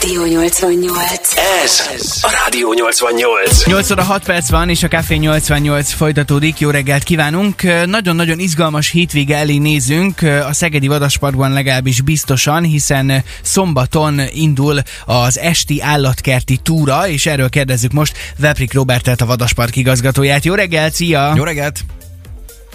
[0.00, 1.36] Rádió 88.
[1.64, 1.80] Ez
[2.22, 3.66] a Rádió 88.
[3.66, 6.58] 8 óra 6 perc van, és a Café 88 folytatódik.
[6.58, 7.62] Jó reggelt kívánunk!
[7.86, 15.82] Nagyon-nagyon izgalmas hétvége elé nézünk, a Szegedi Vadasparkban legalábbis biztosan, hiszen szombaton indul az esti
[15.82, 20.44] állatkerti túra, és erről kérdezzük most Veprik Robertet, a Vadaspark igazgatóját.
[20.44, 21.32] Jó reggelt, szia!
[21.36, 21.80] Jó reggelt!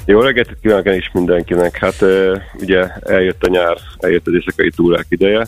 [0.05, 1.77] Jó reggelt kívánok is mindenkinek.
[1.77, 2.03] Hát
[2.53, 5.47] ugye eljött a nyár, eljött az éjszakai túrák ideje.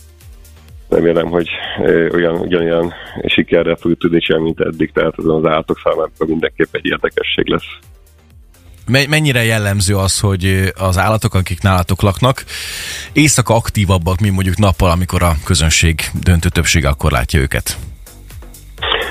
[0.92, 1.48] Remélem, hogy
[2.14, 2.94] olyan, ugyanolyan
[3.26, 7.68] sikerrel fogjuk tudni csinálni, mint eddig, tehát azon az állatok számára mindenképp egy érdekesség lesz.
[9.10, 12.44] Mennyire jellemző az, hogy az állatok, akik nálatok laknak,
[13.14, 17.78] éjszaka aktívabbak, mint mondjuk nappal, amikor a közönség döntő többsége akkor látja őket?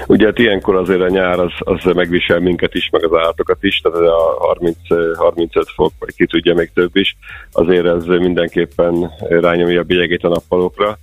[0.07, 3.80] Ugye hát ilyenkor azért a nyár az, az megvisel minket is, meg az állatokat is,
[3.80, 4.77] tehát a 30,
[5.16, 7.16] 35 fok, vagy ki tudja még több is,
[7.52, 10.99] azért ez mindenképpen rányomja a bélyegét a nappalokra,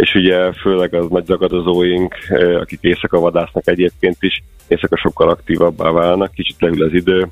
[0.00, 2.14] és ugye főleg az nagy zagadozóink,
[2.60, 7.26] akik éjszaka vadásznak egyébként is, éjszaka sokkal aktívabbá válnak, kicsit leül az idő,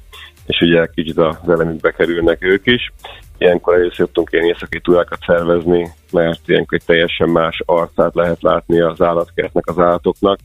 [0.47, 2.93] és ugye kicsit az elemükbe kerülnek ők is.
[3.39, 8.81] Ilyenkor először szoktunk ilyen éjszakai túrákat szervezni, mert ilyenkor egy teljesen más arcát lehet látni
[8.81, 10.39] az állatkertnek, az állatoknak,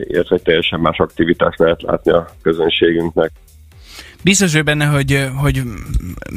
[0.00, 3.30] illetve egy teljesen más aktivitást lehet látni a közönségünknek.
[4.24, 5.62] Biztos vagy benne, hogy, hogy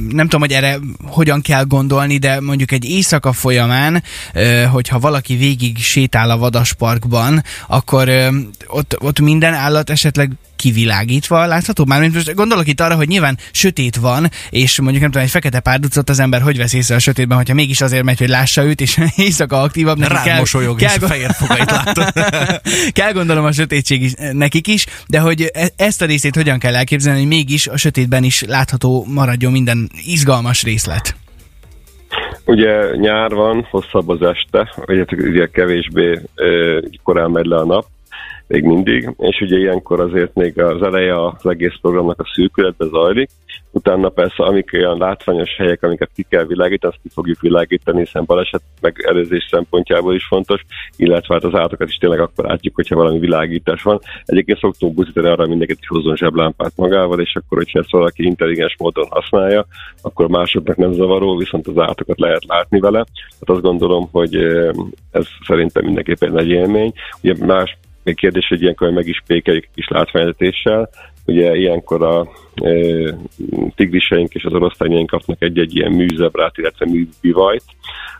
[0.09, 4.03] nem tudom, hogy erre hogyan kell gondolni, de mondjuk egy éjszaka folyamán,
[4.71, 8.09] hogyha valaki végig sétál a vadasparkban, akkor
[8.67, 11.85] ott, ott minden állat esetleg kivilágítva látható?
[11.85, 15.59] Mármint most gondolok itt arra, hogy nyilván sötét van, és mondjuk nem tudom, egy fekete
[15.59, 18.81] párducot az ember hogy vesz észre a sötétben, hogyha mégis azért megy, hogy lássa őt,
[18.81, 21.71] és éjszaka aktívabb, neki kell, mosolyog, kell, és a fehér fogait
[22.99, 26.75] kell gondolom a sötétség is, nekik is, de hogy e- ezt a részét hogyan kell
[26.75, 31.15] elképzelni, hogy mégis a sötétben is látható maradjon minden izgalmas részlet?
[32.45, 34.73] Ugye nyár van, hosszabb az este,
[35.11, 36.21] ugye kevésbé
[37.03, 37.85] korán megy le a nap,
[38.47, 43.29] még mindig, és ugye ilyenkor azért még az eleje az egész programnak a szűkületbe zajlik,
[43.71, 48.23] utána persze amik olyan látványos helyek, amiket ki kell világítani, azt ki fogjuk világítani, hiszen
[48.25, 50.65] baleset megelőzés szempontjából is fontos,
[50.95, 53.99] illetve hát az állatokat is tényleg akkor látjuk, hogyha valami világítás van.
[54.25, 58.23] Egyébként szoktunk buzdítani arra, hogy mindenkit is hozzon zseblámpát magával, és akkor, hogyha ezt valaki
[58.23, 59.65] intelligens módon használja,
[60.01, 62.97] akkor másoknak nem zavaró, viszont az állatokat lehet látni vele.
[63.39, 64.69] Hát azt gondolom, hogy eh,
[65.11, 66.93] ez szerintem mindenképpen egy élmény.
[67.21, 70.89] Ugye más még kérdés, hogy ilyenkor meg is pékeljük kis látványvezetéssel.
[71.25, 72.71] Ugye ilyenkor a e,
[73.75, 77.63] tigriseink és az oroszlányaink kapnak egy-egy ilyen műzebrát, illetve műbivajt,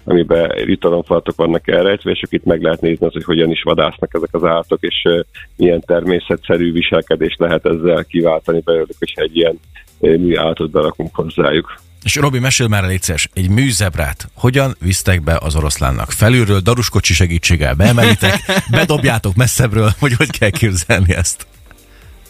[0.03, 4.33] amiben jutalomfalatok vannak elrejtve, és itt meg lehet nézni az, hogy hogyan is vadásznak ezek
[4.33, 5.25] az állatok, és e,
[5.57, 9.59] milyen természetszerű viselkedés lehet ezzel kiváltani belőlük, hogyha egy ilyen
[10.01, 11.75] e, műállatot berakunk hozzájuk.
[12.07, 16.11] És Robi, mesél már létszes, egy műzebrát hogyan visztek be az oroszlánnak?
[16.11, 18.35] Felülről daruskocsi segítséggel beemelitek,
[18.79, 21.47] bedobjátok messzebbről, hogy hogy kell képzelni ezt?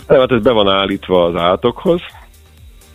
[0.07, 2.01] Nem, hát ez be van állítva az állatokhoz,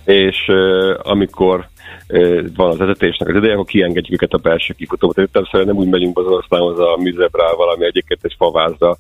[0.05, 1.69] és uh, amikor
[2.09, 5.13] uh, van az etetésnek az ideje, akkor kiengedjük őket a belső kifutóba.
[5.13, 8.97] Tehát többször nem úgy megyünk az oroszlánhoz a műzebrával, ami egyébként egy favázra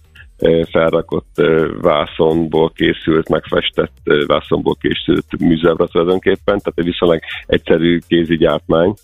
[0.70, 1.42] felrakott
[1.80, 3.92] vászonból készült, megfestett
[4.26, 8.94] vászonból készült műzebra tulajdonképpen, tehát egy viszonylag egyszerű kézi gyártmány.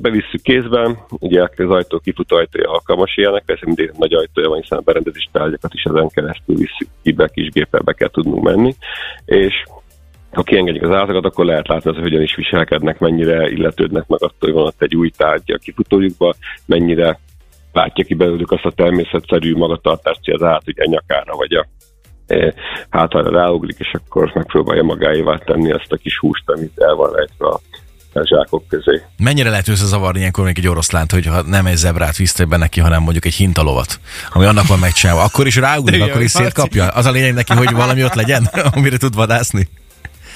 [0.00, 4.78] Bevisszük kézben, ugye az ajtó kifutó ajtója alkalmas ilyenek, persze mindig nagy ajtója van, hiszen
[4.78, 8.74] a berendezés tárgyakat is ezen keresztül visszük ki, be kis géppel be kell tudnunk menni,
[9.24, 9.54] és
[10.32, 14.38] ha kiengedjük az állatokat, akkor lehet látni, hogy hogyan is viselkednek, mennyire illetődnek meg attól,
[14.38, 16.34] hogy van ott egy új tárgy a kifutójukba,
[16.66, 17.18] mennyire
[17.72, 21.66] látja ki belőlük azt a természetszerű magatartást, hogy az állat ugye nyakára vagy a
[22.26, 22.54] e,
[22.90, 27.46] hátára ráugrik, és akkor megpróbálja magáévá tenni azt a kis húst, amit el van rejtve
[27.46, 27.60] a
[28.12, 29.02] a zsákok közé.
[29.18, 33.02] Mennyire lehet összezavarni ilyenkor még egy oroszlánt, hogyha nem egy zebrát visztek be neki, hanem
[33.02, 34.00] mondjuk egy hintalovat,
[34.32, 35.22] ami annak van megcsinálva.
[35.22, 36.88] Akkor is ráugrik, akkor is szétkapja.
[36.88, 38.44] Az a lényeg neki, hogy valami ott legyen,
[38.74, 39.68] amire tud vadászni.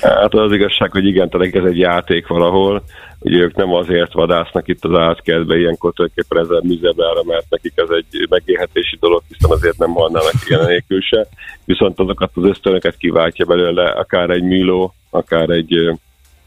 [0.04, 2.82] Hát az igazság, hogy igen, tehát ez egy játék valahol,
[3.24, 7.88] Ugye ők nem azért vadásznak itt az átkertbe ilyenkor tulajdonképpen ezzel műzebrára, mert nekik ez
[7.88, 11.26] egy megélhetési dolog, hiszen azért nem halnának ilyen nélkül se.
[11.64, 15.94] Viszont azokat az ösztönöket kiváltja belőle akár egy műló, akár egy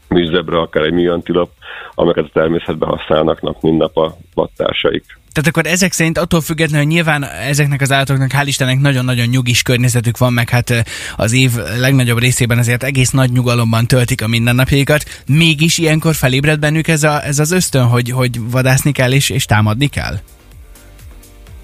[0.08, 1.50] műzebra, akár egy műantilop,
[1.94, 5.18] amiket a természetben használnak nap, mint nap a vattársaik.
[5.32, 9.62] Tehát akkor ezek szerint attól függetlenül, hogy nyilván ezeknek az állatoknak hál' Istennek nagyon-nagyon nyugis
[9.62, 10.84] környezetük van, meg hát
[11.16, 11.50] az év
[11.80, 17.24] legnagyobb részében azért egész nagy nyugalomban töltik a mindennapjaikat, mégis ilyenkor felébred bennük ez, a,
[17.24, 20.14] ez az ösztön, hogy, hogy vadászni kell és, és támadni kell?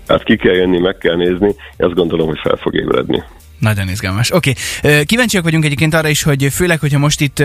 [0.09, 3.23] Hát ki kell jönni, meg kell nézni, azt gondolom, hogy fel fog ébredni.
[3.59, 4.33] Nagyon izgalmas.
[4.33, 4.53] Oké,
[4.83, 5.05] okay.
[5.05, 7.43] kíváncsiak vagyunk egyébként arra is, hogy főleg, hogyha most itt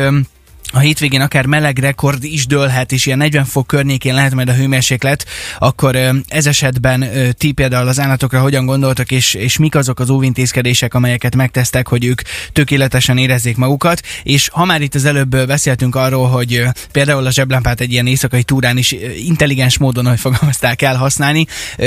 [0.72, 4.54] a hétvégén akár meleg rekord is dőlhet, és ilyen 40 fok környékén lehet majd a
[4.54, 5.26] hőmérséklet,
[5.60, 5.96] akkor
[6.28, 7.06] ez esetben
[7.38, 12.06] ti például az állatokra hogyan gondoltak, és, és mik azok az óvintézkedések, amelyeket megtesztek, hogy
[12.06, 12.22] ők
[12.54, 17.82] tökéletesen érezzék magukat, és ha már itt az előbb beszéltünk arról, hogy például a zseblámpát
[17.82, 18.96] egy ilyen éjszakai túrán is
[19.26, 21.46] intelligens módon, hogy fogalmazták, kell használni,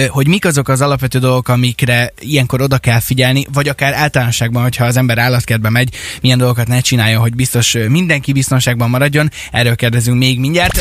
[0.08, 4.84] hogy mik azok az alapvető dolgok, amikre ilyenkor oda kell figyelni, vagy akár általánosságban, hogyha
[4.84, 8.32] az ember állatkertbe megy, milyen dolgokat ne csinálja, hogy biztos mindenki
[8.72, 9.30] biztonságban maradjon.
[9.50, 10.80] Erről kérdezünk még mindjárt.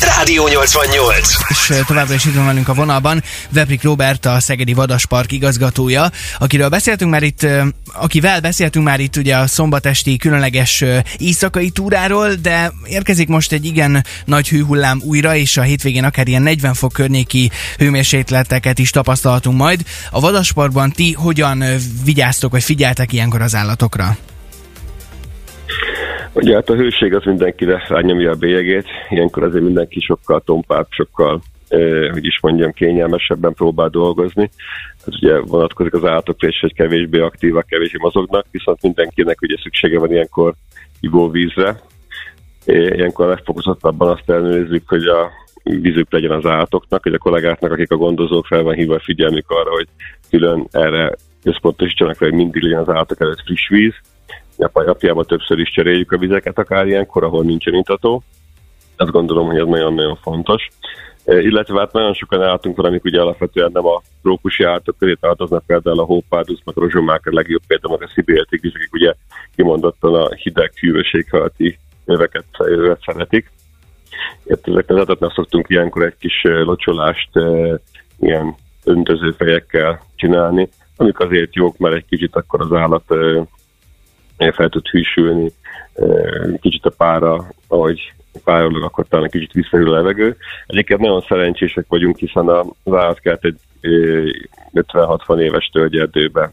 [0.00, 1.30] Rádió 88.
[1.48, 6.68] És továbbra is itt van velünk a vonalban Veprik Robert, a Szegedi Vadaspark igazgatója, akiről
[6.68, 7.46] beszéltünk már itt,
[7.92, 10.84] akivel beszéltünk már itt ugye a szombatesti különleges
[11.18, 16.42] éjszakai túráról, de érkezik most egy igen nagy hőhullám újra, és a hétvégén akár ilyen
[16.42, 19.82] 40 fok környéki hőmérsékleteket is tapasztalhatunk majd.
[20.10, 21.64] A Vadasparkban ti hogyan
[22.04, 24.16] vigyáztok, vagy figyeltek ilyenkor az állatokra?
[26.36, 31.40] Ugye hát a hőség az mindenkire rányomja a bélyegét, ilyenkor azért mindenki sokkal tompább, sokkal
[31.68, 34.50] eh, hogy is mondjam, kényelmesebben próbál dolgozni.
[35.04, 39.98] Hát ugye vonatkozik az állatokra is, hogy kevésbé aktívak, kevésbé mozognak, viszont mindenkinek ugye szüksége
[39.98, 40.54] van ilyenkor
[41.00, 41.80] ivóvízre.
[42.66, 45.30] Ilyenkor a legfokozottabban azt elnőzzük, hogy a
[45.62, 49.70] vízük legyen az állatoknak, hogy a kollégáknak, akik a gondozók fel van hívva figyelmük arra,
[49.70, 49.88] hogy
[50.30, 53.94] külön erre összpontosítsanak, hogy mindig legyen az állatok előtt friss víz,
[54.56, 58.22] napjában többször is cseréljük a vizeket, akár ilyenkor, ahol nincsen intató.
[58.96, 60.68] Azt gondolom, hogy ez nagyon-nagyon fontos.
[61.24, 65.14] E, illetve hát nagyon sokan állatunk van, amik ugye alapvetően nem a trópusi állatok közé
[65.20, 69.14] tartoznak, például a hópárdusz, meg a rozsomák a legjobb példa, meg a szibéltigris, akik ugye
[69.56, 72.44] kimondottan a hideg, hűvösséghati öveket
[73.04, 73.50] szeretik.
[74.44, 77.30] Itt ezeknek adatnak szoktunk ilyenkor egy kis locsolást
[78.20, 78.54] ilyen
[78.84, 83.04] öntöző fejekkel csinálni, amik azért jók, mert egy kicsit akkor az állat
[84.36, 85.50] fel tud hűsülni,
[86.60, 88.12] kicsit a pára, ahogy
[88.44, 90.36] párolog, akkor talán kicsit visszahűl a levegő.
[90.66, 93.58] Egyébként nagyon szerencsések vagyunk, hiszen az állatkert egy
[94.74, 96.52] 50-60 éves tölgyerdőbe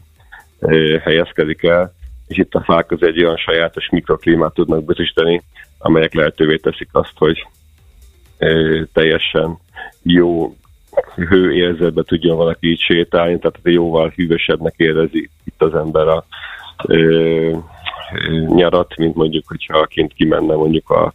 [1.02, 1.92] helyezkedik el,
[2.28, 5.42] és itt a fák az egy olyan sajátos mikroklímát tudnak biztosítani,
[5.78, 7.46] amelyek lehetővé teszik azt, hogy
[8.92, 9.58] teljesen
[10.02, 10.56] jó
[11.14, 16.24] hőérzetbe tudjon valaki így sétálni, tehát jóval hűvösebbnek érezi itt az ember a
[18.46, 21.14] nyarat, mint mondjuk, hogyha kint kimenne mondjuk a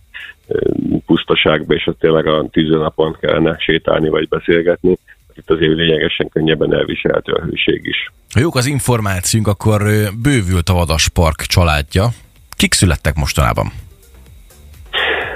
[1.06, 4.98] pusztaságba, és ott tényleg a tűzőnapon kellene sétálni vagy beszélgetni.
[5.36, 8.12] Itt azért lényegesen könnyebben elviselhető a hőség is.
[8.34, 9.82] Ha jók az információnk, akkor
[10.22, 12.08] bővült a Vadaspark családja.
[12.58, 13.72] Kik születtek mostanában?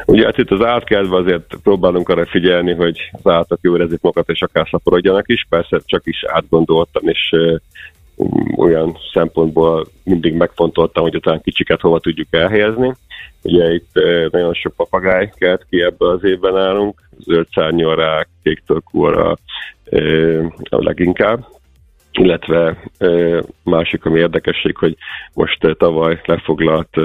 [0.05, 4.29] Ugye hát itt az állatkertben azért próbálunk arra figyelni, hogy az állatok jól érezzék magukat,
[4.29, 7.35] és akár szaporodjanak is, persze csak is átgondoltam, és
[8.57, 12.93] olyan szempontból mindig megfontoltam, hogy utána kicsiket hova tudjuk elhelyezni.
[13.43, 13.89] Ugye itt
[14.31, 19.37] nagyon sok papagáj kelt ki ebbe az évben állunk, zöld szárnyalrák, kék torkúra
[20.69, 21.45] a leginkább,
[22.11, 22.77] illetve
[23.63, 24.95] másik, ami érdekesség, hogy
[25.33, 26.97] most tavaly lefoglalt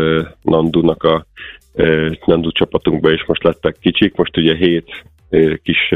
[0.43, 1.27] Nandunak a
[2.25, 5.05] Nandu csapatunkba is most lettek kicsik, most ugye hét
[5.63, 5.95] kis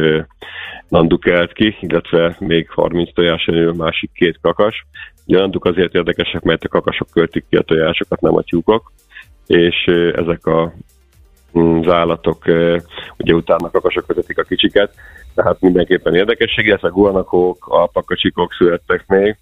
[0.88, 4.86] nandu kelt ki, illetve még 30 tojásanyő, másik két kakas.
[5.26, 8.92] Ugye nanduk azért érdekesek, mert a kakasok költik ki a tojásokat, nem a tyúkok,
[9.46, 10.72] és ezek a
[11.58, 12.44] mm, az állatok
[13.16, 14.94] ugye utána kakasok vezetik a kicsiket,
[15.34, 19.36] tehát mindenképpen érdekesség, a guanakók, alpakacsikok születtek még,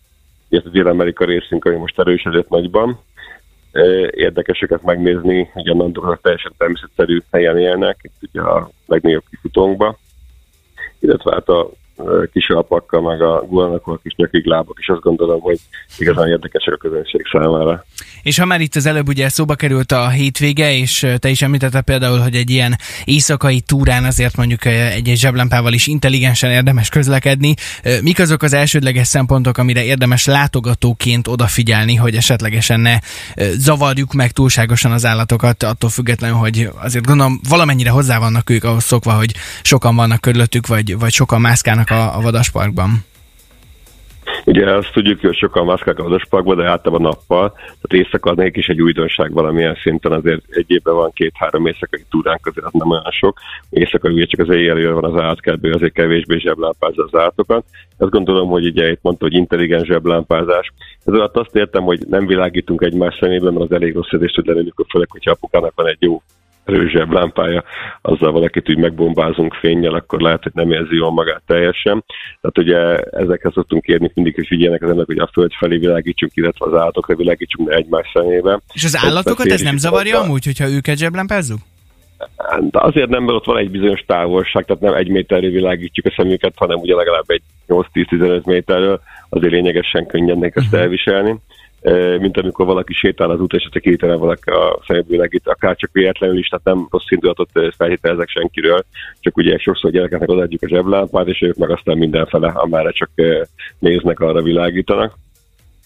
[0.51, 3.01] ez a Dél-Amerika részünk, ami most erősödött nagyban.
[4.11, 9.99] Érdekes őket megnézni, hogy a nandok teljesen természetszerű helyen élnek, itt ugye a legnagyobb kifutónkba,
[10.99, 11.71] illetve hát a
[12.33, 15.59] kis alpakkal, meg a gulanakol, a kis nyakig lábak, és azt gondolom, hogy
[15.99, 17.85] igazán érdekesek a közönség számára.
[18.23, 21.83] És ha már itt az előbb ugye szóba került a hétvége, és te is említetted
[21.83, 27.55] például, hogy egy ilyen éjszakai túrán azért mondjuk egy-egy zseblámpával is intelligensen érdemes közlekedni.
[28.03, 32.99] Mik azok az elsődleges szempontok, amire érdemes látogatóként odafigyelni, hogy esetlegesen ne
[33.57, 38.85] zavarjuk meg túlságosan az állatokat, attól függetlenül, hogy azért gondolom valamennyire hozzá vannak ők ahhoz
[38.85, 42.91] szokva, hogy sokan vannak körülöttük, vagy, vagy sokan mászkálnak a, a vadasparkban.
[44.45, 47.53] Ugye azt tudjuk, hogy sokan mászkálnak a vadasparkban, de általában nappal.
[47.53, 52.47] Tehát éjszaka az is egy újdonság valamilyen szinten, azért egy évben van két-három éjszakai túránk,
[52.47, 53.39] azért az nem olyan sok.
[53.71, 57.65] Éjszaka ugye csak az éjjel van az állatkertből, azért kevésbé zseblámpázza az állatokat.
[57.99, 60.73] Azt gondolom, hogy ugye itt mondta, hogy intelligens zseblámpázás.
[61.05, 64.47] Ez alatt azt értem, hogy nem világítunk egymás szemében, mert az elég rossz érzés tud
[64.47, 66.23] lenni, főleg, hogyha apukának van egy jó
[66.73, 67.65] erősebb lámpája,
[68.01, 72.05] azzal valakit úgy megbombázunk fényjel, akkor lehet, hogy nem érzi jól magát teljesen.
[72.41, 76.33] Tehát ugye ezekhez szoktunk kérni mindig, hogy figyeljenek az ennek, hogy a föld felé világítsunk,
[76.35, 78.61] illetve az állatokra világítsunk, ne egymás szemébe.
[78.73, 80.23] És az állatokat ez nem zavarja a...
[80.23, 81.59] amúgy, hogyha őket zseblámpázzuk?
[82.61, 86.15] De azért nem, mert ott van egy bizonyos távolság, tehát nem egy méterről világítjuk a
[86.17, 90.81] szemüket, hanem ugye legalább egy 8-10-15 méterről, azért lényegesen könnyednek ezt mhm.
[90.81, 91.41] elviselni
[92.19, 96.39] mint amikor valaki sétál az út, és csak hirtelen valaki a szemébőlegít, akár csak véletlenül
[96.39, 98.85] is, tehát nem rossz indulatot felhitelezek senkiről,
[99.21, 103.11] csak ugye sokszor gyerekeknek odaadjuk a zseblámpát, és ők meg aztán mindenfele, amára csak
[103.79, 105.15] néznek, arra világítanak.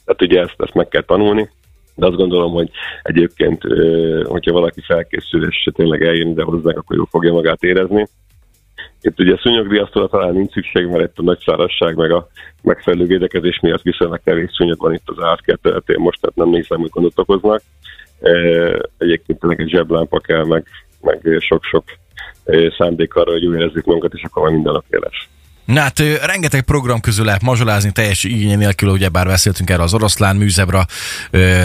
[0.04, 1.50] Tehát ugye ezt, ezt meg kell tanulni,
[1.94, 2.70] de azt gondolom, hogy
[3.02, 3.62] egyébként,
[4.24, 8.08] hogyha valaki felkészül, és tényleg eljön ide hozzánk, akkor jól fogja magát érezni.
[9.06, 12.28] Itt ugye szúnyogriasztóra talán nincs szükség, mert itt a nagy szárazság meg a
[12.62, 16.90] megfelelő védekezés miatt viszonylag kevés szúnyog van itt az átkert most, tehát nem hiszem, hogy
[16.90, 17.62] gondot okoznak.
[18.98, 20.66] Egyébként tényleg egy zseblámpa kell, meg,
[21.00, 21.84] meg sok-sok
[22.78, 25.28] szándék arra, hogy jól érezzük magunkat, és akkor már minden nap lesz.
[25.64, 29.94] Na hát rengeteg program közül lehet mazsolázni teljes igény nélkül, ugye bár beszéltünk erre az
[29.94, 30.86] oroszlán műzebra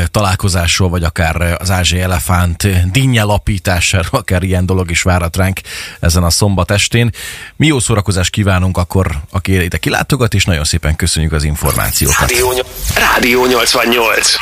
[0.06, 5.60] találkozásról, vagy akár az ázsiai elefánt dinnye lapításáról, akár ilyen dolog is várat ránk
[6.00, 7.10] ezen a szombat estén.
[7.56, 12.20] Mi jó szórakozást kívánunk akkor, aki ide kilátogat, és nagyon szépen köszönjük az információkat.
[12.20, 12.54] Rádió,
[12.96, 14.36] Rádió 88